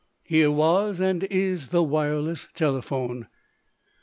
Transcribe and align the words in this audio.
Here 0.23 0.49
was 0.49 0.99
and 0.99 1.25
is 1.25 1.69
the 1.69 1.83
wireless 1.83 2.47
telephone. 2.55 3.27